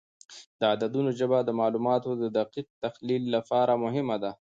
د 0.59 0.61
عددونو 0.73 1.09
ژبه 1.19 1.39
د 1.43 1.49
معلوماتو 1.59 2.09
د 2.21 2.23
دقیق 2.37 2.67
تحلیل 2.83 3.23
لپاره 3.35 3.73
مهمه 3.83 4.17
ده. 4.23 4.31